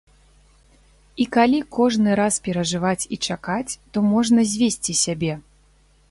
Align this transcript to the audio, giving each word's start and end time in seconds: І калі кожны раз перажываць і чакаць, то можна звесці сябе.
І 1.25 1.25
калі 1.35 1.59
кожны 1.77 2.15
раз 2.21 2.39
перажываць 2.47 3.09
і 3.17 3.19
чакаць, 3.27 3.77
то 3.97 4.03
можна 4.13 4.39
звесці 4.55 4.93
сябе. 5.05 5.33